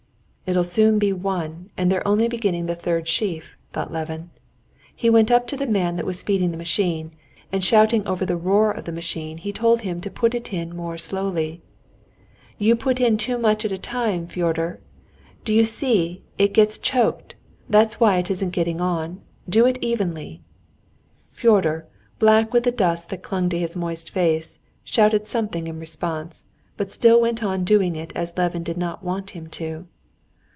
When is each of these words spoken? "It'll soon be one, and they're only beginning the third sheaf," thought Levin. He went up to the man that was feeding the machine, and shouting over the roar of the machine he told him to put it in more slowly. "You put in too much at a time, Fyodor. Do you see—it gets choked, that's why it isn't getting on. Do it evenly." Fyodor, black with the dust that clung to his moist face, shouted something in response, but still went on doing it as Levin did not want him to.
"It'll 0.47 0.65
soon 0.65 0.99
be 0.99 1.13
one, 1.13 1.69
and 1.77 1.89
they're 1.89 2.05
only 2.05 2.27
beginning 2.27 2.65
the 2.65 2.75
third 2.75 3.07
sheaf," 3.07 3.55
thought 3.71 3.89
Levin. 3.93 4.31
He 4.93 5.09
went 5.09 5.31
up 5.31 5.47
to 5.47 5.55
the 5.55 5.65
man 5.65 5.95
that 5.95 6.05
was 6.05 6.21
feeding 6.21 6.51
the 6.51 6.57
machine, 6.57 7.11
and 7.53 7.63
shouting 7.63 8.05
over 8.05 8.25
the 8.25 8.35
roar 8.35 8.69
of 8.69 8.83
the 8.83 8.91
machine 8.91 9.37
he 9.37 9.53
told 9.53 9.79
him 9.81 10.01
to 10.01 10.11
put 10.11 10.35
it 10.35 10.51
in 10.51 10.75
more 10.75 10.97
slowly. 10.97 11.61
"You 12.57 12.75
put 12.75 12.99
in 12.99 13.15
too 13.15 13.37
much 13.37 13.63
at 13.63 13.71
a 13.71 13.77
time, 13.77 14.27
Fyodor. 14.27 14.81
Do 15.45 15.53
you 15.53 15.63
see—it 15.63 16.51
gets 16.53 16.77
choked, 16.77 17.35
that's 17.69 18.01
why 18.01 18.17
it 18.17 18.29
isn't 18.29 18.49
getting 18.49 18.81
on. 18.81 19.21
Do 19.47 19.65
it 19.65 19.77
evenly." 19.79 20.41
Fyodor, 21.29 21.87
black 22.19 22.51
with 22.51 22.63
the 22.63 22.71
dust 22.73 23.07
that 23.11 23.23
clung 23.23 23.47
to 23.49 23.57
his 23.57 23.77
moist 23.77 24.09
face, 24.09 24.59
shouted 24.83 25.27
something 25.27 25.67
in 25.67 25.79
response, 25.79 26.47
but 26.75 26.91
still 26.91 27.21
went 27.21 27.41
on 27.41 27.63
doing 27.63 27.95
it 27.95 28.11
as 28.17 28.37
Levin 28.37 28.63
did 28.63 28.77
not 28.77 29.01
want 29.01 29.29
him 29.29 29.47
to. 29.51 29.87